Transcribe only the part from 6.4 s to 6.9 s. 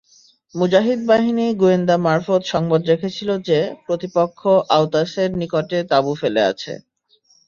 আছে।